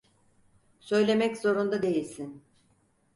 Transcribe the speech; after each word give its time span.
Söylemek 0.79 1.37
zorunda 1.37 1.81
değilsin. 1.81 2.43